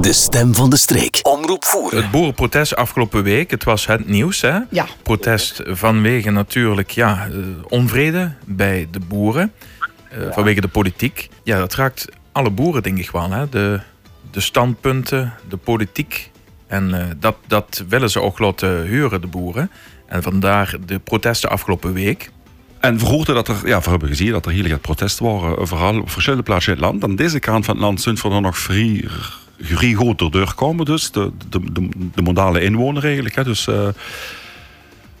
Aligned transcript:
De 0.00 0.12
stem 0.12 0.54
van 0.54 0.70
de 0.70 0.76
streek. 0.76 1.18
Omroep 1.22 1.64
voeren. 1.64 2.02
Het 2.02 2.10
boerenprotest 2.10 2.76
afgelopen 2.76 3.22
week, 3.22 3.50
het 3.50 3.64
was 3.64 3.86
het 3.86 4.08
nieuws. 4.08 4.40
Hè? 4.40 4.58
Ja. 4.70 4.86
Protest 5.02 5.60
vanwege 5.66 6.30
natuurlijk 6.30 6.90
ja, 6.90 7.26
eh, 7.26 7.36
onvrede 7.68 8.32
bij 8.46 8.88
de 8.90 9.00
boeren. 9.00 9.52
eh, 10.10 10.18
Vanwege 10.30 10.60
de 10.60 10.68
politiek. 10.68 11.28
Ja, 11.44 11.58
dat 11.58 11.74
raakt 11.74 12.06
alle 12.32 12.50
boeren 12.50 12.82
denk 12.82 12.98
ik 12.98 13.10
wel. 13.10 13.30
Hè? 13.30 13.48
De, 13.48 13.80
de 14.30 14.40
standpunten, 14.40 15.34
de 15.48 15.56
politiek. 15.56 16.30
En 16.66 16.94
eh, 16.94 17.06
dat, 17.18 17.36
dat 17.46 17.84
willen 17.88 18.10
ze 18.10 18.20
ook 18.20 18.38
laten 18.38 18.82
huren, 18.82 19.20
de 19.20 19.26
boeren. 19.26 19.70
En 20.06 20.22
vandaar 20.22 20.76
de 20.86 20.98
protesten 20.98 21.50
afgelopen 21.50 21.92
week. 21.92 22.30
En 22.80 22.98
we 22.98 23.04
hoorden 23.04 23.34
dat 23.34 23.48
er, 23.48 23.56
ja, 23.64 23.80
we 23.80 23.90
hebben 23.90 24.08
gezien 24.08 24.32
dat 24.32 24.46
er 24.46 24.52
heel 24.52 24.68
wat 24.68 24.80
protesten 24.80 25.24
waren, 25.24 25.68
vooral 25.68 26.00
op 26.00 26.10
verschillende 26.10 26.44
plaatsen 26.44 26.72
in 26.72 26.78
het 26.78 26.86
land. 26.90 27.04
Aan 27.04 27.16
deze 27.16 27.38
kant 27.38 27.64
van 27.64 27.74
het 27.74 27.84
land 27.84 28.00
zijn 28.00 28.14
we 28.14 28.30
er 28.30 28.40
nog 28.40 28.58
vrij, 28.58 29.04
vrij 29.60 29.92
goed 29.92 30.20
erdoor 30.20 30.54
komen, 30.54 30.84
dus 30.84 31.10
de, 31.10 31.30
de, 31.48 31.72
de, 31.72 31.88
de 32.14 32.22
modale 32.22 32.60
inwoner 32.60 33.04
eigenlijk. 33.04 33.34
Hè. 33.34 33.44
Dus, 33.44 33.66
eh, 33.66 33.88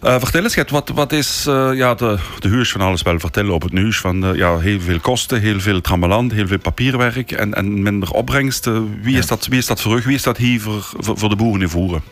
eh, 0.00 0.18
vertel 0.18 0.42
eens, 0.42 0.54
Gert, 0.54 0.70
wat, 0.70 0.88
wat 0.88 1.12
is 1.12 1.46
eh, 1.46 1.70
ja, 1.74 1.94
de, 1.94 2.18
de 2.38 2.48
huurs 2.48 2.72
van 2.72 2.80
alles 2.80 3.02
wel 3.02 3.18
vertellen 3.18 3.54
op 3.54 3.62
het 3.62 3.72
nieuws? 3.72 3.98
Van 3.98 4.36
ja, 4.36 4.58
heel 4.58 4.80
veel 4.80 5.00
kosten, 5.00 5.40
heel 5.40 5.60
veel 5.60 5.80
trammeland, 5.80 6.32
heel 6.32 6.46
veel 6.46 6.58
papierwerk 6.58 7.32
en, 7.32 7.54
en 7.54 7.82
minder 7.82 8.10
opbrengst. 8.10 8.66
Eh, 8.66 8.78
wie, 9.02 9.18
is 9.18 9.26
dat, 9.26 9.46
wie 9.46 9.58
is 9.58 9.66
dat 9.66 9.80
voor 9.80 9.98
u? 9.98 10.02
Wie 10.02 10.14
is 10.14 10.22
dat 10.22 10.36
hier 10.36 10.60
voor, 10.60 10.82
voor, 10.96 11.18
voor 11.18 11.28
de 11.28 11.36
boeren 11.36 11.60
in 11.60 11.68
voeren? 11.68 12.02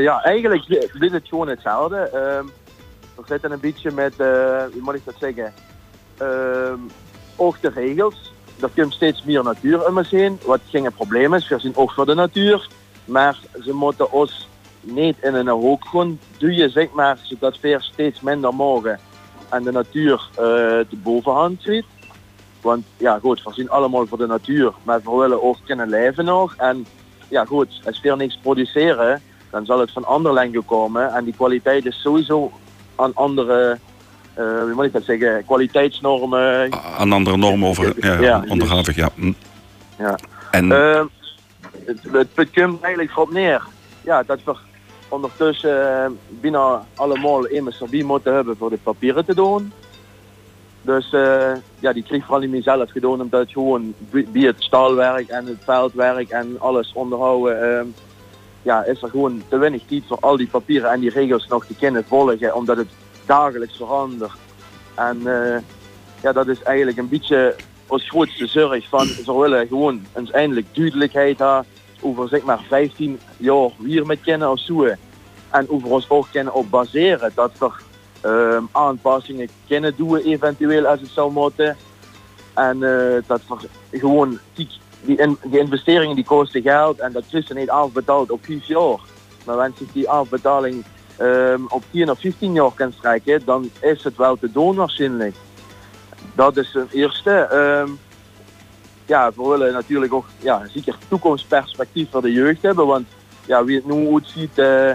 Ja, 0.00 0.22
eigenlijk 0.22 0.64
is 1.00 1.12
het 1.12 1.28
gewoon 1.28 1.48
hetzelfde. 1.48 1.96
Ehm 1.96 2.46
we 3.16 3.26
zitten 3.26 3.52
een 3.52 3.60
beetje 3.60 3.90
met, 3.90 4.14
hoe 4.16 4.80
moet 4.80 4.94
ik 4.94 5.04
dat 5.04 5.14
zeggen, 5.18 5.52
Ehm 6.18 6.78
ook 7.36 7.60
de 7.60 7.70
regels. 7.74 8.29
Er 8.62 8.70
komt 8.74 8.92
steeds 8.92 9.24
meer 9.24 9.42
natuur 9.42 9.86
om 9.86 9.98
ons 9.98 10.10
heen, 10.10 10.38
wat 10.46 10.60
geen 10.68 10.92
probleem 10.92 11.34
is. 11.34 11.48
We 11.48 11.58
zijn 11.58 11.76
ook 11.76 11.92
voor 11.92 12.06
de 12.06 12.14
natuur. 12.14 12.68
Maar 13.04 13.38
ze 13.64 13.72
moeten 13.72 14.12
ons 14.12 14.48
niet 14.80 15.16
in 15.22 15.34
een 15.34 15.48
hoek 15.48 15.84
gaan 15.84 16.18
duwen, 16.38 16.70
zeg 16.70 16.90
maar, 16.90 17.18
zodat 17.22 17.60
we 17.60 17.76
steeds 17.80 18.20
minder 18.20 18.54
mogen 18.54 19.00
en 19.50 19.62
de 19.62 19.72
natuur 19.72 20.28
eh, 20.30 20.36
de 20.88 20.96
bovenhand 21.02 21.62
ziet. 21.62 21.84
Want 22.60 22.84
ja 22.96 23.18
goed, 23.18 23.42
we 23.42 23.52
zien 23.52 23.70
allemaal 23.70 24.06
voor 24.06 24.18
de 24.18 24.26
natuur, 24.26 24.72
maar 24.82 25.00
we 25.02 25.16
willen 25.16 25.42
ook 25.42 25.56
kunnen 25.64 25.88
leven 25.88 26.24
nog. 26.24 26.54
En 26.56 26.86
ja 27.28 27.44
goed, 27.44 27.80
als 27.84 28.00
we 28.00 28.16
niks 28.16 28.38
produceren, 28.42 29.22
dan 29.50 29.64
zal 29.64 29.78
het 29.78 29.92
van 29.92 30.04
ander 30.04 30.32
landen 30.32 30.64
komen. 30.64 31.14
En 31.14 31.24
die 31.24 31.34
kwaliteit 31.34 31.86
is 31.86 32.00
sowieso 32.00 32.52
aan 32.96 33.14
andere, 33.14 33.78
eh 34.40 34.62
hoe 34.62 34.74
moet 34.74 34.84
ik 34.84 34.92
dat 34.92 35.04
zeggen, 35.04 35.44
kwaliteitsnormen. 35.44 36.72
Aan 36.98 37.12
andere 37.12 37.36
normen 37.36 37.68
over, 37.68 37.94
ja, 38.00 38.20
Ja, 38.20 38.44
onderhavig, 38.48 38.96
ja. 38.96 39.08
Hm. 39.14 39.32
Ja. 39.98 40.18
En, 40.50 40.72
Ehm, 40.72 41.06
het, 41.84 41.98
het, 42.12 42.28
het 42.34 42.50
komt 42.50 42.82
eigenlijk 42.82 43.12
erop 43.12 43.32
neer 43.32 43.62
ja, 44.00 44.22
dat 44.22 44.40
we 44.44 44.54
ondertussen 45.08 46.04
eh, 46.04 46.10
bijna 46.28 46.84
allemaal 46.94 47.46
immers 47.46 47.80
erbij 47.80 48.02
moeten 48.02 48.34
hebben 48.34 48.56
voor 48.56 48.70
de 48.70 48.78
papieren 48.82 49.24
te 49.24 49.34
doen. 49.34 49.72
Dus 50.82 51.12
eh, 51.12 51.52
ja, 51.78 51.92
die 51.92 52.02
kreeg 52.02 52.22
vooral 52.22 52.40
niet 52.40 52.50
meer 52.50 52.62
zelf 52.62 52.90
gedaan 52.90 53.20
omdat 53.20 53.40
het 53.40 53.52
gewoon 53.52 53.94
bij 54.08 54.42
het 54.42 54.62
staalwerk 54.62 55.28
en 55.28 55.46
het 55.46 55.58
veldwerk 55.64 56.28
en 56.28 56.56
alles 56.58 56.92
onderhouden, 56.92 57.78
ehm, 57.78 57.86
ja, 58.62 58.84
is 58.84 59.02
er 59.02 59.10
gewoon 59.10 59.42
te 59.48 59.58
weinig 59.58 59.82
tijd 59.86 60.02
voor 60.08 60.18
al 60.20 60.36
die 60.36 60.46
papieren 60.46 60.90
en 60.90 61.00
die 61.00 61.10
regels 61.10 61.46
nog 61.46 61.66
te 61.66 61.74
kunnen 61.74 62.04
volgen, 62.04 62.54
omdat 62.54 62.76
het 62.76 62.88
dagelijks 63.34 63.76
verandert. 63.76 64.32
En 64.94 65.16
eh, 65.26 65.58
ja, 66.22 66.32
dat 66.32 66.46
is 66.48 66.62
eigenlijk 66.62 66.98
een 66.98 67.08
beetje 67.08 67.56
ons 67.86 68.08
grootste 68.08 68.46
zorg 68.46 68.88
van, 68.88 69.06
ze 69.24 69.38
willen 69.38 69.66
gewoon 69.68 70.06
eens 70.16 70.30
eindelijk 70.30 70.66
duidelijkheid 70.74 71.38
hebben 71.38 71.64
over 72.00 72.28
zeg 72.28 72.42
maar 72.42 72.60
15 72.68 73.20
jaar 73.36 73.70
hier 73.84 74.06
met 74.06 74.20
kennen 74.20 74.50
of 74.50 74.60
zo. 74.60 74.84
En 75.50 75.70
over 75.70 75.88
ons 75.90 76.08
ook 76.10 76.26
kunnen 76.30 76.54
op 76.54 76.70
baseren 76.70 77.32
dat 77.34 77.52
we 77.58 77.70
ehm, 78.20 78.64
aanpassingen 78.72 79.48
kunnen 79.68 79.94
doen 79.96 80.16
eventueel 80.16 80.86
als 80.86 81.00
het 81.00 81.10
zou 81.10 81.32
moeten. 81.32 81.76
En 82.54 82.82
eh, 82.82 83.22
dat 83.26 83.40
we 83.48 83.98
gewoon 83.98 84.38
die, 84.54 84.68
die, 85.02 85.16
in- 85.16 85.38
die 85.42 85.58
investeringen 85.58 86.14
die 86.14 86.24
kosten 86.24 86.62
geld 86.62 86.98
en 87.00 87.12
dat 87.12 87.24
is 87.30 87.48
niet 87.48 87.70
afbetaald 87.70 88.30
op 88.30 88.44
5 88.44 88.64
jaar. 88.66 88.98
Maar 89.44 89.56
als 89.56 89.76
zich 89.78 89.92
die 89.92 90.08
afbetaling 90.08 90.84
ehm, 91.20 91.60
op 91.68 91.84
10 91.90 92.10
of 92.10 92.20
15 92.20 92.52
jaar 92.52 92.72
kan 92.74 92.92
strijken, 92.92 93.42
dan 93.44 93.70
is 93.80 94.04
het 94.04 94.16
wel 94.16 94.36
te 94.36 94.52
doen 94.52 94.76
waarschijnlijk. 94.76 95.34
Dat 96.34 96.56
is 96.56 96.72
het 96.72 96.92
eerste. 96.92 97.30
Ehm, 97.30 97.90
ja, 99.06 99.30
we 99.36 99.48
willen 99.48 99.72
natuurlijk 99.72 100.12
ook 100.12 100.26
ja, 100.38 100.62
zeker 100.72 100.94
toekomstperspectief 101.08 102.10
voor 102.10 102.22
de 102.22 102.32
jeugd 102.32 102.62
hebben. 102.62 102.86
Want 102.86 103.06
ja, 103.46 103.64
wie 103.64 103.76
het 103.76 103.86
nu 103.86 104.06
goed 104.06 104.32
ziet, 104.34 104.58
eh 104.58 104.92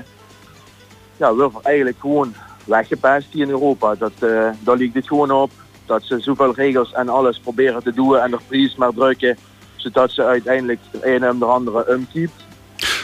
ja, 1.18 1.34
wordt 1.34 1.62
eigenlijk 1.62 1.97
gewoon 2.00 2.34
weggepest 2.66 3.28
hier 3.31 3.44
in 3.44 3.50
Europa. 3.50 3.96
Dat, 3.96 4.14
eh 4.19 4.50
daar 4.59 4.78
ligt 4.78 4.94
het 4.94 5.08
gewoon 5.08 5.31
op. 5.31 5.52
Dat 5.85 6.03
ze 6.03 6.19
zoveel 6.19 6.53
regels 6.53 6.91
en 6.91 7.09
alles 7.09 7.40
proberen 7.40 7.84
te 7.84 7.94
doen 7.94 8.18
en 8.18 8.31
de 8.31 8.38
prijs 8.47 8.75
maar 8.75 8.94
drukken. 8.94 9.38
Zodat 9.75 10.12
ze 10.12 10.24
uiteindelijk 10.24 10.80
de 10.91 11.06
ene 11.06 11.28
en 11.28 11.40
de 11.40 11.46
andere 11.46 11.91
umkiept. 11.91 12.44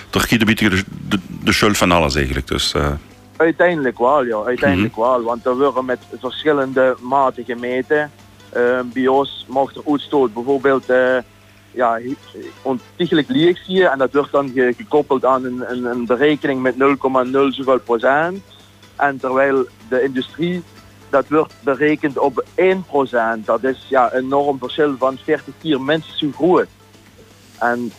Turkije 0.09 0.39
de 0.39 0.45
beetje 0.45 0.69
de, 0.69 0.83
de, 1.07 1.19
de 1.43 1.53
schuld 1.53 1.77
van 1.77 1.91
alles 1.91 2.15
eigenlijk. 2.15 2.47
Dus, 2.47 2.73
eh, 2.73 2.91
Uiteindelijk 3.41 3.97
wel, 3.97 4.25
ja. 4.25 4.43
Uiteindelijk 4.43 4.95
wel. 4.95 5.21
Want 5.21 5.45
er 5.45 5.57
worden 5.57 5.85
met 5.85 5.99
verschillende 6.19 6.95
maten 7.01 7.43
gemeten. 7.45 8.11
Ehm, 8.49 8.85
bij 8.93 9.07
ons 9.07 9.45
mag 9.49 9.75
er 9.75 9.81
uitstoot 9.87 10.33
bijvoorbeeld 10.33 10.89
eh 10.89 11.17
ja, 11.73 11.99
ontiegelijk 12.61 13.27
lieg 13.29 13.57
zie 13.65 13.75
je. 13.75 13.87
En 13.87 13.97
dat 13.97 14.13
wordt 14.13 14.31
dan 14.31 14.49
ge- 14.49 14.73
gekoppeld 14.77 15.25
aan 15.25 15.45
een, 15.45 15.63
een, 15.71 15.85
een 15.85 16.05
berekening 16.05 16.61
met 16.61 16.75
0,0 16.75 16.79
zoveel 17.49 17.79
procent. 17.79 18.43
En 18.95 19.17
terwijl 19.19 19.65
de 19.89 20.03
industrie, 20.03 20.63
dat 21.09 21.27
wordt 21.29 21.53
berekend 21.63 22.17
op 22.17 22.45
1 22.55 22.83
procent. 22.83 23.45
Dat 23.45 23.63
is 23.63 23.85
ja, 23.89 24.13
een 24.13 24.23
enorm 24.23 24.57
verschil 24.57 24.95
van 24.97 25.17
40 25.23 25.53
keer 25.61 25.81
minstens 25.81 26.17
zo 26.19 26.29
groot. 26.35 26.67
En 27.59 27.91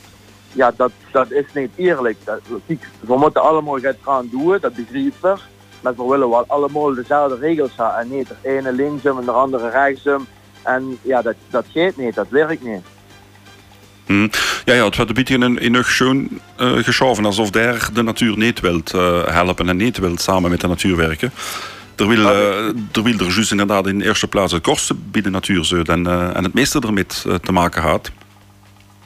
ja, 0.53 0.73
dat, 0.77 0.93
dat 1.11 1.31
is 1.31 1.45
niet 1.55 1.71
eerlijk. 1.77 2.17
Dat, 2.25 2.41
kijk, 2.67 2.89
we 3.01 3.17
moeten 3.17 3.43
allemaal 3.43 3.81
het 3.81 3.99
gaan 4.03 4.29
doen, 4.31 4.59
dat 4.61 4.75
begrijp 4.75 5.07
ik. 5.07 5.41
Maar 5.81 5.95
we 5.97 6.05
willen 6.09 6.31
wel 6.31 6.45
allemaal 6.47 6.95
dezelfde 6.95 7.39
regels 7.39 7.71
hebben. 7.77 7.97
En 7.97 8.09
niet 8.17 8.29
de 8.29 8.49
ene 8.49 8.73
linksom 8.73 9.19
en 9.19 9.25
de 9.25 9.31
andere 9.31 9.71
rechtsom. 9.71 10.27
En 10.63 10.99
ja, 11.03 11.23
dat, 11.23 11.35
dat 11.51 11.65
gaat 11.75 11.97
niet, 11.97 12.15
dat 12.15 12.29
werkt 12.29 12.65
niet. 12.65 12.83
hm. 14.07 14.29
Ja, 14.65 14.75
ja, 14.75 14.85
het 14.85 14.97
wordt 14.97 15.11
een 15.11 15.17
beetje 15.17 15.39
in, 15.39 15.59
in 15.59 15.75
een 15.75 15.85
schoon 15.85 16.29
eh, 16.57 16.73
geschoven. 16.73 17.25
Alsof 17.25 17.51
daar 17.51 17.89
de 17.93 18.03
natuur 18.03 18.37
niet 18.37 18.61
wilt 18.61 18.95
eh, 18.95 19.27
helpen 19.27 19.69
en 19.69 19.77
niet 19.77 19.99
wilt 19.99 20.21
samen 20.21 20.51
met 20.51 20.61
de 20.61 20.67
natuur 20.67 20.97
werken. 20.97 21.33
Er 21.97 22.09
wil, 22.09 22.29
eh, 22.29 22.67
er 22.93 23.03
wil 23.03 23.19
er 23.19 23.33
juist 23.33 23.51
inderdaad 23.51 23.87
in 23.87 23.99
de 23.99 24.05
eerste 24.05 24.29
plaats 24.29 24.53
het 24.53 24.63
kosten 24.63 25.03
bij 25.11 25.23
de 25.23 25.31
natuur 25.31 25.91
en, 25.91 26.07
en 26.35 26.45
het 26.45 26.55
meeste 26.55 26.81
ermee 26.81 27.07
te 27.43 27.53
maken 27.53 27.83
had. 27.83 28.11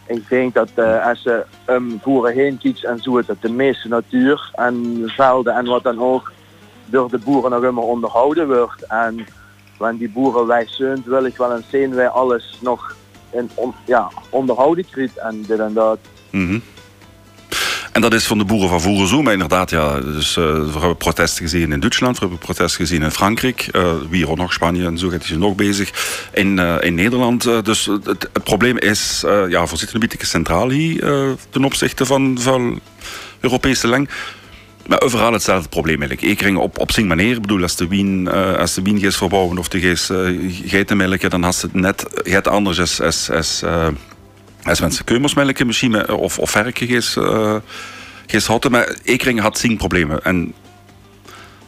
Ik 0.07 0.29
denk 0.29 0.55
dat 0.55 0.69
eh, 0.75 1.07
als 1.07 1.23
ze 1.23 1.45
voeren 2.01 2.35
heen 2.35 2.59
kijkt 2.59 2.85
en 2.85 2.99
zo, 2.99 3.23
dat 3.23 3.37
de 3.41 3.51
meeste 3.51 3.89
natuur 3.89 4.51
en 4.55 5.03
velden 5.07 5.55
en 5.55 5.67
wat 5.67 5.83
dan 5.83 6.01
ook 6.01 6.33
door 6.85 7.11
de 7.11 7.19
boeren 7.19 7.51
nog 7.51 7.63
immer 7.63 7.83
onderhouden 7.83 8.47
wordt. 8.47 8.83
En 8.87 9.27
wanneer 9.79 9.99
die 9.99 10.11
boeren 10.11 10.47
wij 10.47 10.67
zijn, 10.69 11.03
wil 11.07 11.25
ik 11.25 11.37
wel 11.37 11.57
eens 11.57 11.71
zien 11.71 11.95
wij 11.95 12.09
alles 12.09 12.59
nog 12.61 12.97
in, 13.31 13.51
on, 13.55 13.75
ja, 13.87 14.11
onderhouden 14.31 14.85
krijgt 14.91 15.17
en 15.17 15.43
dit 15.43 15.59
en 15.59 15.73
dat. 15.73 15.99
Mhm. 16.31 16.59
En 17.97 18.03
dat 18.03 18.15
is 18.15 18.27
van 18.27 18.39
de 18.39 18.45
boeren 18.45 18.69
van 18.69 18.81
voeren 18.81 19.09
zo, 19.09 19.23
maar 19.23 19.33
inderdaad, 19.33 19.71
ja, 19.71 20.01
dus, 20.01 20.37
eh, 20.37 20.45
we 20.45 20.79
hebben 20.79 20.97
protesten 20.97 21.43
gezien 21.43 21.73
in 21.73 21.81
Duitsland, 21.81 22.15
we 22.15 22.21
hebben 22.21 22.39
protesten 22.39 22.87
gezien 22.87 23.03
in 23.03 23.11
Frankrijk, 23.11 23.69
eh 23.73 23.93
wie 24.09 24.29
ook 24.29 24.37
nog 24.37 24.53
Spanje 24.53 24.87
en 24.87 24.99
zo 24.99 25.09
gaat 25.09 25.27
hij 25.27 25.37
nog 25.37 25.55
bezig, 25.55 25.91
in, 26.33 26.59
eh, 26.59 26.77
in 26.81 26.95
Nederland. 26.95 27.65
dus 27.65 27.85
het, 28.05 28.29
probleem 28.43 28.79
is, 28.79 29.25
ja, 29.49 29.67
we 29.67 29.77
zitten 29.77 29.95
een 30.03 30.09
beetje 30.09 30.27
centraal 30.27 30.71
hier 30.71 31.01
ten 31.51 31.65
opzichte 31.65 32.07
van, 32.07 32.37
van 32.41 32.81
Europese 33.41 33.89
leng. 33.89 34.09
Maar 34.87 35.01
overal 35.01 35.33
hetzelfde 35.33 35.69
probleem 35.69 36.01
eigenlijk. 36.01 36.31
Ik 36.31 36.41
ring 36.41 36.57
op, 36.57 36.79
op 36.79 36.93
zijn 36.93 37.07
manier. 37.07 37.35
Ik 37.35 37.41
bedoel, 37.41 37.63
als 37.63 37.77
de 37.77 37.89
wien, 37.89 38.29
eh, 38.29 38.59
als 38.59 38.75
de 38.75 38.83
wien 38.83 39.01
gaat 39.01 39.17
verbouwen 39.17 39.59
of 39.59 39.69
de 39.69 39.81
geest 39.81 40.11
uh, 40.11 40.53
geitenmelken, 40.65 41.31
dan 41.31 41.43
has 41.43 41.63
het 41.63 41.75
net 41.75 42.07
het 42.23 42.49
anders 42.49 42.81
als, 42.81 43.01
als, 43.01 43.31
als, 43.31 43.63
als 44.69 44.81
mensen 44.81 45.05
keumersmelken 45.05 45.67
misschien, 45.67 45.91
met- 45.91 46.11
of, 46.11 46.39
of 46.39 46.51
verken 46.51 46.87
geest, 46.87 47.17
uh, 47.17 47.57
geest 48.27 48.47
hadden. 48.47 48.71
Maar 48.71 48.97
ik 49.03 49.23
ring 49.23 49.41
had 49.41 49.59
zien 49.59 49.77
problemen. 49.77 50.23
En 50.25 50.55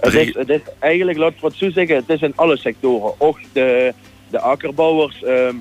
Het 0.00 0.14
is, 0.14 0.34
het 0.34 0.48
is 0.48 0.60
eigenlijk, 0.78 1.18
laat 1.18 1.32
ik 1.32 1.40
wat 1.40 1.54
zo 1.54 1.70
zeggen, 1.70 1.96
het 1.96 2.08
is 2.08 2.20
in 2.20 2.32
alle 2.36 2.56
sectoren. 2.56 3.14
Ook 3.18 3.38
de, 3.52 3.94
de 4.30 4.40
akkerbouwers, 4.40 5.22
ehm, 5.22 5.54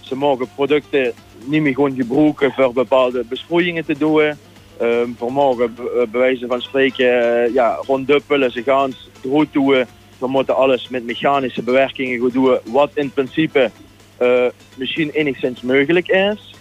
ze 0.00 0.14
mogen 0.16 0.48
producten 0.54 1.12
niet 1.44 1.62
meer 1.62 1.74
gewoon 1.74 1.94
gebruiken 1.94 2.52
voor 2.52 2.72
bepaalde 2.72 3.24
besproeiingen 3.28 3.84
te 3.84 3.98
doen. 3.98 4.20
Ehm 4.20 5.08
we 5.18 5.30
mogen 5.30 5.74
eh, 5.78 6.10
bij 6.10 6.20
wijze 6.20 6.46
van 6.46 6.60
spreken 6.60 7.06
eh, 7.44 7.54
ja, 7.54 7.78
ronduppelen, 7.86 8.50
ze 8.50 8.62
gaan 8.62 8.92
goed 9.28 9.52
doen. 9.52 9.84
We 10.18 10.26
moeten 10.28 10.56
alles 10.56 10.88
met 10.88 11.04
mechanische 11.04 11.62
bewerkingen 11.62 12.18
goed 12.18 12.32
doen, 12.32 12.58
wat 12.64 12.90
in 12.94 13.10
principe 13.10 13.70
eh, 14.16 14.46
misschien 14.74 15.10
enigszins 15.10 15.60
mogelijk 15.60 16.08
is. 16.08 16.54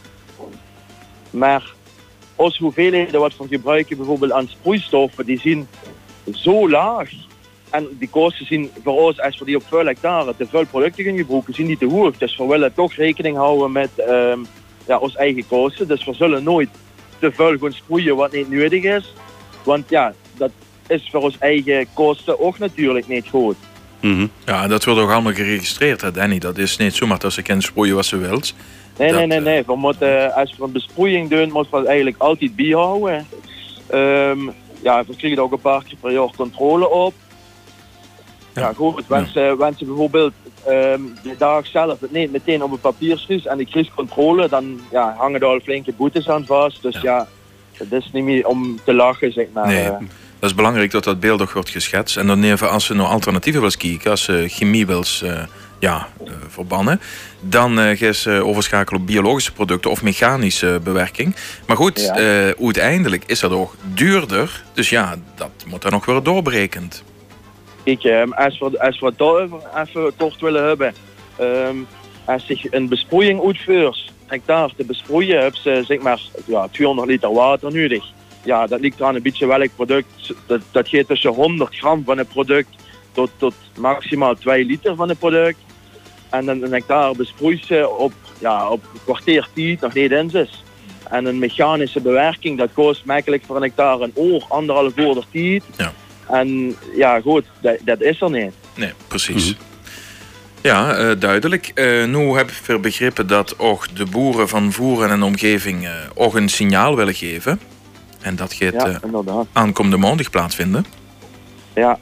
Maar 1.32 1.74
onze 2.36 2.64
hoeveelheden 2.64 3.20
wat 3.20 3.38
we 3.38 3.48
gebruiken 3.48 3.98
bijvoorbeeld 3.98 4.32
aan 4.32 4.48
sproeistoffen, 4.48 5.26
die 5.26 5.40
zijn 5.40 5.68
zo 6.34 6.70
laag. 6.70 7.10
En 7.70 7.88
die 8.00 8.10
kosten 8.10 8.46
zijn 8.46 8.70
voor 8.84 9.02
ons, 9.02 9.22
als 9.22 9.40
we 9.40 9.46
die 9.46 9.56
op 9.56 9.64
veel 9.68 9.86
hectare 9.86 10.36
te 10.38 10.48
veel 10.48 10.66
producten 10.66 11.04
gaan 11.04 11.18
gebruiken, 11.18 11.54
zijn 11.54 11.68
die 11.68 11.78
te 11.78 11.86
hoog. 11.86 12.18
Dus 12.18 12.38
we 12.38 12.46
willen 12.46 12.74
toch 12.74 12.94
rekening 12.94 13.38
houden 13.38 13.72
met 13.72 13.90
ehm, 13.98 14.40
ja, 14.88 14.98
onze 14.98 15.18
eigen 15.18 15.48
kosten. 15.48 15.88
Dus 15.88 16.06
we 16.06 16.14
zullen 16.14 16.44
nooit 16.44 16.70
te 17.20 17.32
veel 17.32 17.58
gaan 17.58 17.74
sproeien 17.74 18.16
wat 18.16 18.32
niet 18.32 18.50
nodig 18.50 18.84
is. 18.84 19.14
Want 19.64 19.90
ja, 19.90 20.14
dat 20.38 20.52
is 20.88 21.10
voor 21.12 21.22
ons 21.22 21.38
eigen 21.38 21.88
kosten 21.94 22.40
ook 22.40 22.58
natuurlijk 22.58 23.08
niet 23.08 23.30
goed. 23.30 23.56
Mhm. 24.02 24.28
Ja, 24.46 24.68
dat 24.68 24.84
wordt 24.86 25.00
ook 25.00 25.10
allemaal 25.12 25.34
geregistreerd, 25.34 26.02
hè, 26.02 26.12
Danny. 26.12 26.40
Dat 26.40 26.58
is 26.58 26.78
niet 26.78 26.96
zomaar 26.96 27.20
dat 27.20 27.34
ze 27.34 27.42
kunnen 27.42 27.64
sproeien 27.64 27.96
wat 27.96 28.06
ze 28.06 28.18
wilt. 28.18 28.54
Nee, 28.98 29.08
Dat, 29.10 29.18
nee, 29.18 29.28
nee, 29.28 29.38
eh, 29.38 29.44
nee. 29.44 29.64
We 29.66 29.76
moeten, 29.76 30.34
als 30.34 30.56
we 30.58 30.64
een 30.64 30.72
besproeiing 30.72 31.30
doen, 31.30 31.52
moeten 31.52 31.72
we 31.72 31.78
het 31.78 31.88
eigenlijk 31.88 32.18
altijd 32.18 32.56
bijhouden. 32.56 33.28
Ehm 33.90 34.40
ja, 34.84 35.04
we 35.08 35.16
krijgen 35.16 35.38
er 35.40 35.44
ook 35.44 35.52
een 35.52 35.60
paar 35.60 35.84
keer 35.84 35.98
per 36.02 36.12
jaar 36.12 36.30
controle 36.36 36.90
op. 36.90 37.14
Ja, 38.54 38.62
Ja. 38.62 38.74
goed. 38.74 39.04
Wanneer 39.08 39.74
ze 39.78 39.86
bijvoorbeeld 39.86 40.34
ehm, 40.66 41.02
de 41.24 41.36
dag 41.38 41.68
zelf 41.68 42.00
het 42.00 42.12
niet 42.12 42.32
meteen 42.32 42.64
op 42.64 42.72
een 42.72 42.80
papier 42.80 43.18
schrijft 43.18 43.46
en 43.46 43.60
ik 43.60 43.68
krijg 43.68 43.94
controle, 43.94 44.50
dan 44.50 44.80
ja, 44.92 45.16
hangen 45.18 45.40
er 45.40 45.46
al 45.48 45.60
flinke 45.60 45.94
boetes 45.94 46.30
aan 46.30 46.46
vast. 46.46 46.82
Dus 46.82 47.02
ja, 47.02 47.28
het 47.72 47.92
is 47.92 48.10
niet 48.14 48.24
meer 48.24 48.48
om 48.48 48.80
te 48.86 48.94
lachen, 48.94 49.32
zeg 49.32 49.48
maar. 49.54 49.68
Nee. 49.68 49.90
Eh, 50.42 50.48
Dat 50.48 50.50
is 50.50 50.56
belangrijk 50.56 50.92
dat 50.92 51.04
dat 51.04 51.20
beeld 51.20 51.42
ook 51.42 51.52
wordt 51.52 51.70
geschetst. 51.70 52.18
En 52.18 52.28
dan 52.28 52.44
even, 52.44 52.70
als 52.70 52.86
ze 52.86 52.94
naar 52.94 53.06
alternatieven 53.06 53.62
wil 53.62 53.72
kijken, 53.78 54.12
als 54.12 54.24
ze 54.24 54.46
chemie 54.50 54.86
wil 54.86 55.04
eh, 55.24 55.44
ja, 55.80 56.08
eh, 56.26 56.32
verbannen, 56.48 57.02
dan 57.40 57.80
eh 57.80 57.98
gaan 57.98 58.14
ze 58.14 58.44
overschakelen 58.46 59.02
op 59.02 59.08
biologische 59.08 59.52
producten 59.52 59.92
of 59.92 60.02
mechanische 60.04 60.80
bewerking. 60.84 61.36
Maar 61.68 61.76
goed, 61.78 62.02
Ja. 62.02 62.16
eh, 62.18 62.66
uiteindelijk 62.66 63.24
is 63.26 63.40
dat 63.40 63.52
ook 63.52 63.76
duurder. 63.94 64.64
Dus 64.74 64.90
ja, 64.90 65.16
dat 65.36 65.52
moet 65.68 65.82
dan 65.82 65.92
nog 65.92 66.06
weer 66.06 66.24
doorberekend. 66.24 67.04
Kijk, 67.84 68.04
ehm, 68.04 68.32
als 68.32 68.60
we, 68.60 68.80
als 68.80 69.00
we 69.00 69.06
het 69.06 69.18
daarover 69.18 69.60
even 69.76 70.12
kort 70.18 70.40
willen 70.42 70.64
hebben. 70.68 70.94
ehm, 71.38 71.76
als 72.26 72.46
zich 72.46 72.72
een 72.72 72.88
besproeiing 72.90 73.46
uitvoert, 73.46 74.12
hectare 74.26 74.72
te 74.78 74.84
besproeien, 74.84 75.44
heb 75.44 75.56
ze 75.56 75.84
zeg 75.88 76.00
maar 76.00 76.22
ja, 76.46 76.68
200 76.72 77.08
liter 77.10 77.34
water 77.34 77.74
nodig. 77.74 78.04
Ja, 78.44 78.68
dat 78.68 78.80
ligt 78.80 79.02
aan 79.02 79.16
een 79.16 79.22
beetje 79.22 79.48
welk 79.48 79.70
product. 79.76 80.34
Dat, 80.46 80.62
dat 80.72 80.90
gaat 80.90 81.08
tussen 81.08 81.32
100 81.32 81.76
gram 81.76 82.04
van 82.06 82.18
het 82.18 82.28
product 82.28 82.70
tot, 83.12 83.32
tot 83.38 83.54
maximaal 83.78 84.36
2 84.36 84.66
liter 84.66 84.96
van 84.96 85.10
het 85.10 85.20
product. 85.20 85.58
En 86.30 86.46
dan 86.46 86.62
een 86.62 86.72
hectare 86.72 87.16
besproeit 87.16 87.66
ze 87.66 87.90
op, 87.90 88.14
ja, 88.40 88.70
op 88.70 88.84
een 88.94 89.00
kwartier 89.04 89.48
tijd 89.54 89.82
nog 89.82 89.94
niet 89.94 90.12
in 90.12 90.30
is. 90.32 90.64
En 91.10 91.26
een 91.26 91.40
mechanische 91.40 92.02
bewerking, 92.02 92.58
dat 92.58 92.74
kost 92.74 93.06
makkelijk 93.06 93.44
voor 93.46 93.56
een 93.56 93.62
hectare 93.62 94.04
een 94.04 94.12
oor, 94.16 94.46
anderhalf 94.50 94.98
uur 94.98 95.14
de 95.14 95.24
tijd. 95.32 95.64
Ja. 95.78 95.94
En 96.28 96.76
ja, 96.96 97.22
goed, 97.22 97.46
dat, 97.62 97.78
dat 97.82 98.02
is 98.02 98.22
er 98.22 98.32
niet. 98.32 98.54
Nee, 98.76 98.92
precies. 99.08 99.56
Ja, 100.62 100.96
eh, 100.96 101.20
duidelijk. 101.20 101.72
Eh, 101.74 102.06
nu 102.06 102.38
heb 102.38 102.52
ik 102.68 102.82
begrepen 102.82 103.28
dat 103.28 103.60
ook 103.60 103.96
de 103.96 104.06
boeren 104.06 104.50
van 104.50 104.72
Voeren 104.72 105.10
en 105.10 105.24
omgeving 105.24 105.86
eh, 105.86 105.92
ook 106.14 106.36
een 106.36 106.50
signaal 106.50 106.96
willen 106.96 107.14
geven. 107.14 107.60
En 108.22 108.36
dat 108.36 108.54
gaat 108.54 108.74
Ja, 108.74 108.88
eh, 108.88 109.40
aankomende 109.54 109.98
maandag 109.98 110.30
plaatsvinden. 110.30 110.86
Ja. 111.74 112.00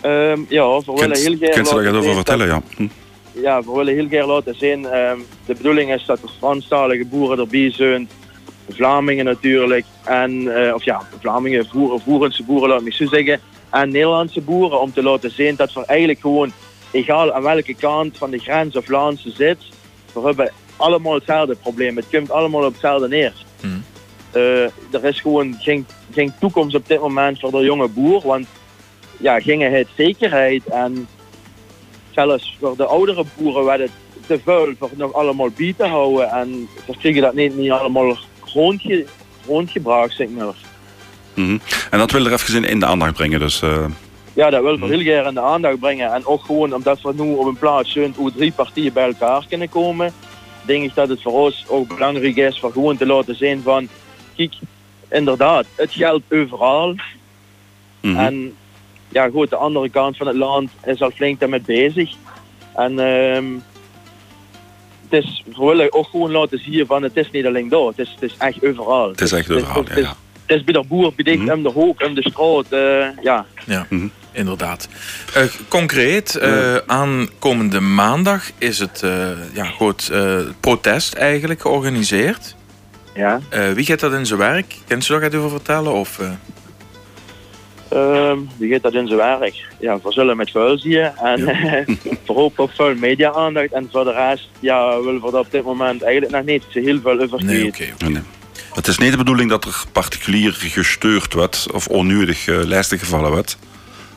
Ehm, 0.00 0.40
ja, 0.48 0.66
we 0.66 0.92
willen 0.94 1.16
heel 1.18 1.36
graag 1.36 1.50
kunt 1.50 1.68
ze 1.68 1.74
daar 1.74 1.82
laten 1.84 1.98
over 1.98 2.02
zien 2.02 2.14
vertellen, 2.14 2.46
ja. 2.46 2.62
Hm. 2.76 2.86
ja, 3.32 3.62
we 3.62 3.72
willen 3.72 3.94
heel 3.94 4.08
graag 4.08 4.26
laten 4.26 4.54
zien. 4.54 4.86
ehm, 4.86 5.18
de 5.46 5.54
bedoeling 5.54 5.92
is 5.92 6.04
dat 6.06 6.22
er 6.22 6.28
Franstalige 6.38 7.04
boeren 7.04 7.38
erbij 7.38 7.70
zijn. 7.70 8.08
Vlamingen 8.68 9.24
natuurlijk. 9.24 9.84
En, 10.04 10.56
eh, 10.66 10.74
of 10.74 10.84
ja, 10.84 11.02
Vlamingen, 11.20 11.66
voeren, 11.66 12.00
Voerense 12.00 12.42
boeren, 12.42 12.68
laat 12.68 12.78
ik 12.78 12.84
me 12.84 12.92
zo 12.92 13.06
zeggen. 13.06 13.40
En 13.70 13.90
Nederlandse 13.90 14.40
boeren 14.40 14.80
om 14.80 14.92
te 14.92 15.02
laten 15.02 15.30
zien 15.30 15.56
dat 15.56 15.72
we 15.72 15.84
eigenlijk 15.86 16.20
gewoon, 16.20 16.52
egal 16.90 17.32
aan 17.32 17.42
welke 17.42 17.74
kant 17.74 18.18
van 18.18 18.30
de 18.30 18.38
grens 18.38 18.76
of 18.76 18.84
ze 18.84 19.30
zit, 19.30 19.58
we 20.12 20.20
hebben 20.20 20.52
allemaal 20.76 21.14
hetzelfde 21.14 21.54
probleem. 21.54 21.96
Het 21.96 22.06
komt 22.10 22.30
allemaal 22.30 22.64
op 22.64 22.72
hetzelfde 22.72 23.08
neer. 23.08 23.32
Mhm. 23.60 23.72
Eh, 24.32 24.62
er 24.90 25.04
is 25.04 25.20
gewoon 25.20 25.56
geen, 25.60 25.86
geen 26.12 26.32
toekomst 26.40 26.76
op 26.76 26.88
dit 26.88 27.00
moment 27.00 27.40
voor 27.40 27.50
de 27.50 27.64
jonge 27.64 27.88
boer. 27.88 28.22
Want 28.24 28.46
ja, 29.18 29.40
gingen 29.40 29.72
het 29.72 29.88
zekerheid 29.96 30.64
en 30.64 31.08
zelfs 32.10 32.56
voor 32.60 32.76
de 32.76 32.86
oudere 32.86 33.24
boeren 33.36 33.64
werd 33.64 33.80
het 33.80 33.90
te 34.26 34.40
veel 34.44 34.74
voor 34.78 34.90
nog 34.96 35.12
allemaal 35.12 35.50
bij 35.56 35.74
te 35.76 35.86
houden. 35.86 36.30
En 36.30 36.68
ze 36.86 36.96
kregen 36.98 37.22
dat 37.22 37.34
niet, 37.34 37.56
niet 37.56 37.70
allemaal 37.70 38.16
rondge, 38.44 39.04
rondgebracht, 39.46 40.16
zeg 40.16 40.28
maar. 40.28 40.54
Mhm. 41.34 41.58
En 41.90 41.98
dat 41.98 42.10
wil 42.10 42.26
er 42.26 42.32
even 42.32 42.56
in, 42.56 42.64
in 42.64 42.80
de 42.80 42.86
aandacht 42.86 43.14
brengen. 43.14 43.40
Dus, 43.40 43.62
eh, 43.62 43.84
Ja, 44.34 44.50
dat 44.50 44.62
wil 44.62 44.74
ik 44.74 44.80
heel 44.82 45.00
graag 45.00 45.26
in 45.26 45.34
de 45.34 45.40
aandacht 45.40 45.78
brengen. 45.78 46.12
En 46.12 46.26
ook 46.26 46.44
gewoon 46.44 46.74
omdat 46.74 47.00
we 47.00 47.12
nu 47.14 47.34
op 47.34 47.46
een 47.46 47.58
plaats 47.58 47.92
zijn 47.92 48.14
hoe 48.16 48.32
drie 48.32 48.52
partijen 48.52 48.92
bij 48.92 49.06
elkaar 49.06 49.44
kunnen 49.48 49.68
komen, 49.68 50.12
denk 50.66 50.84
ik 50.84 50.94
dat 50.94 51.08
het 51.08 51.22
voor 51.22 51.32
ons 51.32 51.64
ook 51.68 51.88
belangrijk 51.88 52.36
is 52.36 52.58
voor 52.58 52.72
gewoon 52.72 52.96
te 52.96 53.06
laten 53.06 53.36
zien 53.36 53.62
van, 53.62 53.88
inderdaad, 55.10 55.66
het 55.74 55.92
geldt 55.92 56.24
overal. 56.30 56.94
mhm. 58.00 58.16
En 58.18 58.54
ja, 59.08 59.28
goed, 59.28 59.50
de 59.50 59.56
andere 59.56 59.88
kant 59.90 60.16
van 60.16 60.26
het 60.26 60.36
land 60.36 60.70
is 60.84 61.02
al 61.02 61.10
flink 61.10 61.40
daarmee 61.40 61.60
bezig. 61.60 62.10
En 62.74 62.98
ehm 62.98 63.44
het 65.08 65.24
is, 65.24 65.42
we 65.56 65.64
willen 65.64 65.92
ook 65.92 66.06
gewoon 66.10 66.30
laten 66.30 66.58
zien 66.64 66.86
van 66.86 67.02
het 67.02 67.16
is 67.16 67.30
niet 67.30 67.46
alleen 67.46 67.68
daar, 67.68 67.80
het 67.86 67.98
is, 67.98 68.10
het 68.20 68.22
is 68.30 68.34
echt 68.38 68.64
overal. 68.66 69.08
Het 69.08 69.20
is 69.20 69.32
echt 69.32 69.50
overal, 69.50 69.82
ja. 69.82 69.88
Het 69.88 69.98
is, 69.98 70.04
ja. 70.04 70.16
het 70.46 70.56
is 70.56 70.64
bij 70.64 70.74
de 70.74 70.84
boer, 70.88 71.12
bij 71.16 71.36
Mhm. 71.36 71.44
de, 71.46 71.52
om 71.52 71.62
de 71.62 71.68
hoek, 71.70 72.02
om 72.02 72.14
de 72.14 72.22
straat, 72.30 72.66
eh, 72.68 73.22
ja. 73.24 73.46
Ja, 73.66 73.86
Mhm. 73.88 74.06
inderdaad. 74.32 74.88
Eh, 75.34 75.42
concreet, 75.68 76.34
eh, 76.36 76.76
aankomende 76.76 77.80
maandag 77.80 78.50
is 78.58 78.78
het 78.78 79.02
eh, 79.02 79.28
ja, 79.54 79.64
goed, 79.64 80.08
eh, 80.08 80.38
protest 80.60 81.14
eigenlijk 81.14 81.60
georganiseerd. 81.60 82.54
Ja. 83.14 83.40
Eh, 83.48 83.70
wie 83.70 83.84
gaat 83.84 84.00
dat 84.00 84.12
in 84.12 84.26
zijn 84.26 84.38
werk? 84.38 84.74
Kan 84.88 85.02
ze 85.02 85.12
daar 85.12 85.24
iets 85.24 85.34
over 85.36 85.50
vertellen? 85.50 85.92
Of, 85.92 86.18
eh, 86.18 86.30
Ehm, 87.88 88.38
wie 88.56 88.72
gaat 88.72 88.82
dat 88.82 88.92
in 88.94 89.06
zijn 89.06 89.18
werk? 89.18 89.54
Ja, 89.80 89.98
we 90.02 90.12
zullen 90.12 90.36
met 90.36 90.50
vuil 90.50 90.78
zien 90.78 91.10
en 91.22 91.44
we 92.26 92.32
hopen 92.32 92.64
op 92.64 92.70
veel 92.74 92.94
media-aandacht. 92.94 93.72
En 93.72 93.88
voor 93.92 94.04
de 94.04 94.12
rest, 94.12 94.48
ja, 94.60 95.00
willen 95.00 95.20
we 95.20 95.26
er 95.26 95.38
op 95.38 95.50
dit 95.50 95.64
moment 95.64 96.02
eigenlijk 96.02 96.32
nog 96.34 96.44
niet 96.44 96.62
zo 96.68 96.80
heel 96.80 97.00
veel 97.02 97.20
over 97.20 97.44
nee. 97.44 97.72
Het 98.74 98.86
is 98.86 98.98
niet 98.98 99.10
de 99.10 99.16
bedoeling 99.16 99.50
dat 99.50 99.64
er 99.64 99.84
particulier 99.92 100.52
gestuurd 100.52 101.32
wordt 101.32 101.66
of 101.72 101.86
onnodig 101.86 102.46
uh, 102.46 102.64
lijsten 102.64 102.98
gevallen 102.98 103.30
wordt. 103.30 103.58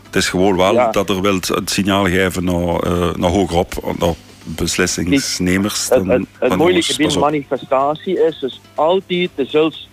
Het 0.06 0.16
is 0.16 0.30
gewoon 0.30 0.58
wel 0.58 0.74
Ja. 0.74 0.92
dat 0.92 1.10
er 1.10 1.22
wel 1.22 1.34
het 1.36 1.70
signaal 1.70 2.06
geven 2.06 2.44
naar, 2.44 2.88
uh, 2.88 3.14
naar 3.16 3.30
hogerop, 3.30 3.96
naar 4.00 4.14
beslissingsnemers. 4.46 5.90
Het, 5.90 6.06
dan- 6.06 6.10
het, 6.10 6.26
het 6.40 6.48
van 6.50 6.58
moeilijke 6.58 6.96
bij 6.98 7.16
manifestatie 7.18 8.26
is 8.26 8.40
dus 8.40 8.62
altijd, 8.76 9.30
er, 9.36 9.46
zult, 9.46 9.88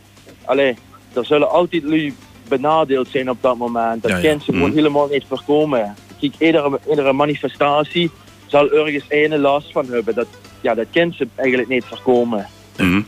allee, 0.45 0.75
er 1.13 1.25
zullen 1.27 1.51
altijd 1.51 1.83
lui 1.83 2.15
benadeeld 2.49 3.09
zijn 3.11 3.31
op 3.31 3.39
dat 3.41 3.57
moment. 3.57 4.03
Dat 4.03 4.11
Ja, 4.11 4.21
ze 4.39 4.39
gewoon 4.45 4.69
Mhm. 4.69 4.77
helemaal 4.77 5.09
niet 5.11 5.25
voorkomen. 5.29 5.95
Kijk, 6.21 6.35
iedere, 6.39 6.81
iedere 6.91 7.13
manifestatie 7.13 8.11
zal 8.47 8.71
ergens 8.71 9.05
ene 9.09 9.39
last 9.39 9.73
van 9.73 9.87
hebben. 9.91 10.15
Dat, 10.15 10.27
ja, 10.61 10.75
dat 10.75 10.87
kan 10.93 11.13
ze 11.13 11.29
eigenlijk 11.37 11.69
niet 11.69 11.85
voorkomen. 11.85 12.47
Mhm. 12.77 13.01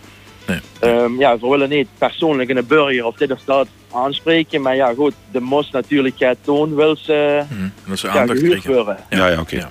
Ehm, 0.81 1.19
ja, 1.19 1.39
we 1.39 1.49
willen 1.49 1.69
niet 1.69 1.89
persoonlijk 1.99 2.51
een 2.51 2.67
burger 2.67 3.05
of 3.05 3.17
dit 3.17 3.31
of 3.33 3.41
dat 3.45 3.69
aanspreken, 3.93 4.63
maar 4.63 4.77
ja 4.77 4.93
goed, 4.97 5.13
de 5.33 5.41
mos 5.41 5.71
natuurlijk 5.71 6.15
gaat 6.19 6.37
toon 6.41 6.75
wil 6.75 6.97
ze 6.97 7.43
Mhm. 7.85 7.97
Ze 7.97 8.07
ja, 8.07 8.13
gehuurd 8.13 8.41
krijgen. 8.41 8.75
worden. 8.75 8.97
Ja, 9.11 9.27
ja, 9.29 9.41
oké. 9.41 9.57
Ja. 9.57 9.69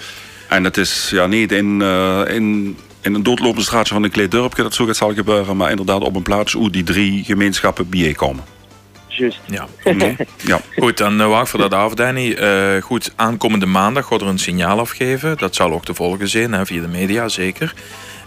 En 0.54 0.64
het 0.64 0.78
is 0.78 1.10
ja, 1.10 1.28
niet 1.28 1.52
in, 1.52 1.82
eh, 1.82 2.22
in, 2.28 2.78
in 3.02 3.14
een 3.14 3.24
doodlopend 3.24 3.66
straatje 3.66 3.94
van 3.94 4.04
een 4.04 4.12
kleed 4.12 4.32
dorpje 4.32 4.64
dat 4.64 4.74
zo 4.74 4.86
gaat 4.86 4.96
zal 4.96 5.14
gebeuren, 5.14 5.58
maar 5.58 5.70
inderdaad 5.70 6.02
op 6.02 6.16
een 6.16 6.22
plaats 6.22 6.54
hoe 6.54 6.70
die 6.70 6.84
drie 6.84 7.24
gemeenschappen 7.24 7.90
bijeenkomen. 7.90 8.44
Juist. 9.08 9.40
Ja. 9.46 9.68
Mhm. 9.84 10.14
ja. 10.52 10.62
Goed, 10.78 10.98
dan 10.98 11.22
uh, 11.22 11.28
wacht 11.28 11.50
voor 11.50 11.60
dat 11.60 11.74
af, 11.74 11.94
Danny. 11.94 12.34
Eh, 12.34 12.82
goed, 12.82 13.14
aankomende 13.16 13.66
maandag 13.66 14.08
gaat 14.08 14.22
er 14.22 14.28
een 14.28 14.40
signaal 14.40 14.80
afgeven. 14.80 15.38
Dat 15.38 15.56
zal 15.56 15.72
ook 15.72 15.86
te 15.86 15.94
volgen 15.94 16.28
zijn, 16.28 16.54
hè, 16.54 16.66
via 16.66 16.82
de 16.82 16.88
media 16.88 17.28
zeker. 17.28 17.74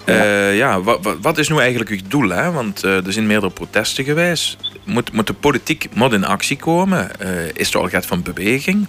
Ja, 0.07 0.49
ja 0.49 0.81
wat, 0.81 0.99
wat, 1.03 1.17
wat 1.21 1.39
is 1.39 1.49
nu 1.49 1.59
eigenlijk 1.59 1.91
uw 1.91 2.01
doel? 2.09 2.29
Hè? 2.29 2.51
Want 2.51 2.85
uh, 2.85 3.07
er 3.07 3.13
zijn 3.13 3.27
meerdere 3.27 3.53
protesten 3.53 4.05
geweest. 4.05 4.57
Moet, 4.85 5.13
moet 5.13 5.27
de 5.27 5.33
politiek 5.33 5.89
moet 5.95 6.13
in 6.13 6.25
actie 6.25 6.57
komen? 6.57 7.11
Uh, 7.23 7.29
is 7.53 7.75
er 7.75 7.81
al 7.81 7.89
gaat 7.89 8.07
van 8.07 8.23
beweging? 8.23 8.87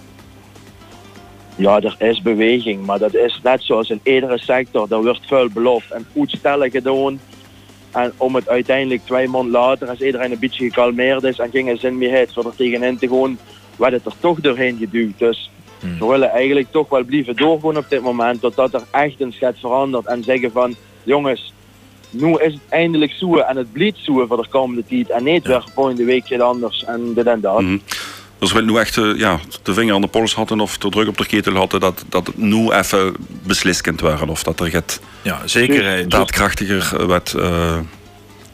Ja, 1.58 1.80
er 1.80 1.96
is 1.98 2.22
beweging, 2.22 2.86
maar 2.86 2.98
dat 2.98 3.14
is 3.14 3.40
net 3.42 3.62
zoals 3.62 3.90
in 3.90 4.00
iedere 4.02 4.38
sector. 4.38 4.86
Er 4.90 5.02
wordt 5.02 5.26
veel 5.26 5.48
beloofd 5.48 5.90
en 5.90 6.06
uitstellen 6.16 6.70
gedaan. 6.70 7.20
En 7.90 8.12
om 8.16 8.34
het 8.34 8.48
uiteindelijk 8.48 9.04
twee 9.04 9.28
maanden 9.28 9.52
later, 9.52 9.88
als 9.88 10.00
iedereen 10.00 10.32
een 10.32 10.38
beetje 10.38 10.64
gekalmeerd 10.64 11.22
is 11.22 11.38
en 11.38 11.50
ging 11.50 11.68
er 11.68 11.78
zin 11.78 11.98
meer 11.98 12.10
heeft 12.10 12.32
voor 12.32 12.46
er 12.46 12.56
tegenin 12.56 12.98
te 12.98 13.08
gaan, 13.08 13.38
werd 13.76 13.92
het 13.92 14.06
er 14.06 14.12
toch 14.20 14.40
doorheen 14.40 14.76
geduwd. 14.78 15.18
Dus 15.18 15.50
Hmm. 15.80 15.98
we 15.98 16.06
willen 16.06 16.30
eigenlijk 16.30 16.70
toch 16.70 16.88
wel 16.88 17.04
blijven 17.04 17.36
doorgaan 17.36 17.76
op 17.76 17.84
dit 17.88 18.00
moment, 18.00 18.40
totdat 18.40 18.74
er 18.74 18.82
echt 18.90 19.20
een 19.20 19.32
schet 19.32 19.56
verandert 19.58 20.06
en 20.06 20.22
zeggen 20.22 20.52
van, 20.52 20.74
jongens, 21.02 21.52
nu 22.10 22.36
is 22.36 22.52
het 22.52 22.62
eindelijk 22.68 23.12
zo 23.12 23.36
en 23.36 23.56
het 23.56 23.72
blijft 23.72 23.98
zo 24.04 24.26
voor 24.26 24.42
de 24.42 24.48
komende 24.48 24.84
tijd. 24.88 25.10
En 25.10 25.24
niet 25.24 25.46
weer 25.46 25.64
volgende 25.74 26.04
week 26.04 26.30
iets 26.30 26.40
anders 26.40 26.84
en 26.84 27.14
dit 27.14 27.26
en 27.26 27.40
dat. 27.40 27.60
Mhm. 27.60 27.78
Dus 28.38 28.52
we 28.52 28.62
nu 28.62 28.76
echt 28.78 28.96
eh, 28.96 29.16
ja, 29.16 29.38
de 29.62 29.74
vinger 29.74 29.94
aan 29.94 30.00
de 30.00 30.06
pols 30.06 30.34
hadden 30.34 30.60
of 30.60 30.78
de 30.78 30.88
druk 30.88 31.08
op 31.08 31.16
de 31.16 31.26
ketel 31.26 31.52
hadden 31.54 31.80
dat, 31.80 32.04
dat 32.08 32.26
het 32.26 32.36
nu 32.36 32.70
even 32.70 33.14
beslist 33.42 33.80
kunt 33.80 34.00
worden. 34.00 34.28
Of 34.28 34.42
dat 34.42 34.60
er 34.60 34.72
het 34.72 35.00
Ja, 35.22 35.40
zekerheid. 35.44 36.10
daadkrachtiger 36.10 37.00
eh, 37.00 37.06
werd 37.06 37.34
eh, 37.34 37.76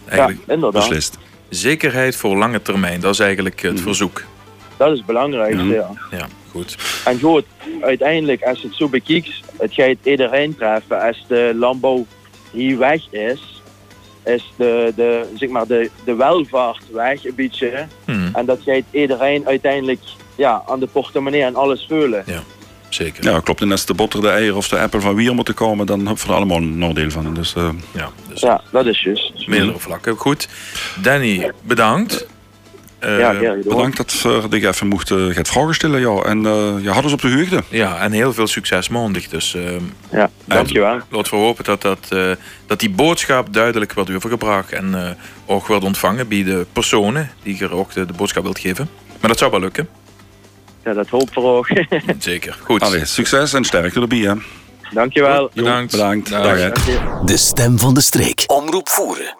eigenlijk 0.08 0.40
ja, 0.46 0.52
inderdaad. 0.54 0.72
beslist. 0.88 1.18
Zekerheid 1.48 2.16
voor 2.16 2.36
lange 2.36 2.62
termijn, 2.62 3.00
dat 3.00 3.12
is 3.12 3.18
eigenlijk 3.18 3.62
het 3.62 3.72
Mhm. 3.74 3.82
verzoek. 3.82 4.22
Dat 4.76 4.90
is 4.90 4.96
het 4.96 5.06
belangrijkste, 5.06 5.62
Mhm. 5.62 5.72
ja. 5.72 5.90
Ja, 6.10 6.26
goed. 6.50 6.76
En 7.04 7.20
goed, 7.20 7.44
uiteindelijk, 7.82 8.42
als 8.42 8.60
je 8.60 8.66
het 8.66 8.76
zo 8.76 8.88
bekijkt, 8.88 9.30
het 9.58 9.74
gaat 9.74 9.96
iedereen 10.02 10.56
treffen. 10.56 11.00
Als 11.02 11.24
de 11.28 11.52
landbouw 11.58 12.06
hier 12.50 12.78
weg 12.78 13.12
is, 13.12 13.53
is 14.24 14.52
de, 14.56 14.92
de, 14.96 15.26
zeg 15.36 15.48
maar 15.48 15.66
de, 15.66 15.90
de 16.04 16.14
welvaart 16.14 16.82
weg 16.92 17.24
een 17.24 17.34
beetje. 17.34 17.86
Mhm, 18.06 18.28
En 18.34 18.46
dat 18.46 18.58
gaat 18.66 18.82
iedereen 18.90 19.46
uiteindelijk 19.46 20.00
ja, 20.36 20.62
aan 20.66 20.80
de 20.80 20.86
portemonnee 20.86 21.42
en 21.42 21.54
alles 21.56 21.84
vullen. 21.88 22.24
zeker. 22.88 23.24
Ja, 23.24 23.40
klopt. 23.40 23.60
En 23.60 23.70
als 23.70 23.86
de 23.86 23.94
botter, 23.94 24.20
de 24.20 24.28
eier 24.28 24.56
of 24.56 24.68
de 24.68 24.78
appel 24.78 25.00
van 25.00 25.14
Wier 25.14 25.34
moeten 25.34 25.54
komen, 25.54 25.86
dan 25.86 25.98
hebben 26.06 26.24
we 26.24 26.28
er 26.30 26.36
allemaal 26.36 26.56
een 26.56 26.78
nadeel 26.78 27.10
van. 27.10 27.34
Dus 27.34 27.54
eh, 27.54 27.68
Ja, 27.92 28.10
dus 28.28 28.40
Ja, 28.40 28.60
dat 28.70 28.86
is 28.86 29.00
juist. 29.02 29.46
meerdere 29.48 29.78
vlakken. 29.78 30.16
Goed. 30.16 30.48
Danny, 31.02 31.50
bedankt. 31.62 32.26
Eh, 33.04 33.18
ja, 33.18 33.54
bedankt 33.64 33.96
dat 33.96 34.22
we 34.22 34.60
je 34.60 34.68
even 34.68 34.86
mocht 34.86 35.10
uh, 35.10 35.36
het 35.36 35.48
vragen 35.48 35.74
stellen. 35.74 36.00
Ja. 36.00 36.22
En 36.22 36.46
eh 36.46 36.72
je 36.82 36.90
had 36.90 37.02
ons 37.04 37.12
op 37.12 37.20
de 37.20 37.34
hoogte. 37.36 37.62
ja, 37.68 37.98
en 37.98 38.12
heel 38.12 38.32
veel 38.32 38.46
succes 38.46 38.88
maandag. 38.88 39.28
Dus 39.28 39.54
eh, 39.54 39.62
Ja, 40.10 40.30
dankjewel. 40.44 40.98
laten 41.10 41.32
we 41.32 41.38
hopen 41.40 41.64
dat, 41.64 41.82
dat, 41.82 42.06
eh, 42.08 42.30
dat 42.66 42.80
die 42.80 42.90
boodschap 42.90 43.52
duidelijk 43.52 43.92
wordt 43.92 44.14
overgebracht 44.14 44.72
en 44.72 44.94
eh, 44.94 45.10
ook 45.46 45.66
wordt 45.66 45.84
ontvangen 45.84 46.28
bij 46.28 46.44
de 46.44 46.66
personen 46.72 47.30
die 47.42 47.62
er 47.62 47.72
ook 47.74 47.92
de, 47.92 48.06
de 48.06 48.12
boodschap 48.12 48.42
wilt 48.42 48.58
geven. 48.58 48.88
Maar 49.20 49.30
dat 49.30 49.38
zou 49.38 49.50
wel 49.50 49.60
lukken. 49.60 49.88
Ja, 50.84 50.92
dat 50.92 51.08
hoop 51.08 51.34
we 51.34 51.40
ook. 51.40 51.68
Zeker. 52.18 52.58
Goed. 52.62 52.82
Allee, 52.82 53.04
succes 53.04 53.52
en 53.52 53.64
sterkte 53.64 54.00
erbij. 54.00 54.18
Hè. 54.18 54.34
dankjewel. 54.92 55.50
Bedankt. 55.54 55.90
Bedankt. 55.90 56.30
Dag. 56.30 56.42
Dag, 56.42 56.86
je. 56.86 57.20
De 57.24 57.36
stem 57.36 57.78
van 57.78 57.94
de 57.94 58.00
streek. 58.00 58.44
Omroep 58.46 58.88
voeren. 58.88 59.36